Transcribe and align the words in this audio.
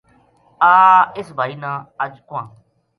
آ! 0.71 1.01
اس 1.17 1.27
بھائی 1.37 1.55
نا 1.61 1.71
اج 2.03 2.13
کوہواں 2.27 2.47